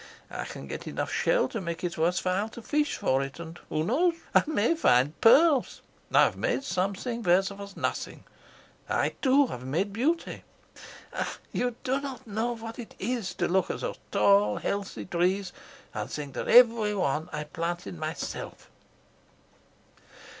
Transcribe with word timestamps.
I 0.31 0.45
can 0.45 0.65
get 0.65 0.87
enough 0.87 1.13
shell 1.13 1.47
to 1.49 1.61
make 1.61 1.83
it 1.83 1.95
worth 1.95 2.25
while 2.25 2.49
to 2.49 2.63
fish 2.63 2.95
for 2.97 3.21
it, 3.21 3.39
and, 3.39 3.59
who 3.69 3.83
knows? 3.83 4.15
I 4.33 4.41
may 4.47 4.73
find 4.73 5.21
pearls. 5.21 5.83
I 6.11 6.23
have 6.23 6.35
made 6.35 6.63
something 6.63 7.21
where 7.21 7.43
there 7.43 7.55
was 7.55 7.77
nothing. 7.77 8.23
I 8.89 9.09
too 9.21 9.45
have 9.45 9.63
made 9.63 9.93
beauty. 9.93 10.43
Ah, 11.13 11.37
you 11.51 11.75
do 11.83 12.01
not 12.01 12.25
know 12.25 12.53
what 12.53 12.79
it 12.79 12.95
is 12.97 13.35
to 13.35 13.47
look 13.47 13.69
at 13.69 13.81
those 13.81 13.99
tall, 14.11 14.57
healthy 14.57 15.05
trees 15.05 15.53
and 15.93 16.09
think 16.09 16.33
that 16.33 16.47
every 16.47 16.95
one 16.95 17.29
I 17.31 17.43
planted 17.43 17.95
myself." 17.95 18.71